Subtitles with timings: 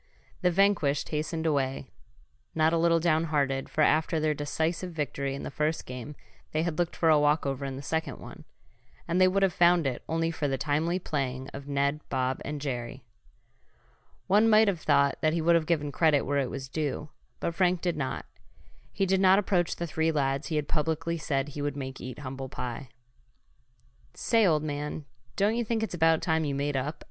[0.41, 1.91] The vanquished hastened away,
[2.55, 6.15] not a little down hearted, for after their decisive victory in the first game
[6.53, 8.43] they had looked for a walkover in the second one.
[9.07, 12.59] And they would have found it only for the timely playing of Ned, Bob and
[12.59, 13.03] Jerry.
[14.25, 17.09] One might have thought that he would have given credit where it was due,
[17.39, 18.25] but Frank did not.
[18.91, 22.17] He did not approach the three lads he had publicly said he would make eat
[22.17, 22.89] humble pie.
[24.15, 25.05] "Say, old man,
[25.35, 26.97] don't you think it's about time you made up?"